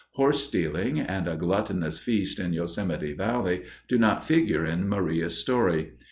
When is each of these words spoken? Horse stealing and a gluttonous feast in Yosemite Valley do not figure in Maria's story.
Horse 0.13 0.39
stealing 0.43 0.99
and 0.99 1.27
a 1.27 1.35
gluttonous 1.35 1.99
feast 1.99 2.39
in 2.39 2.53
Yosemite 2.53 3.13
Valley 3.13 3.65
do 3.87 3.99
not 3.99 4.25
figure 4.25 4.65
in 4.65 4.89
Maria's 4.89 5.37
story. 5.37 5.91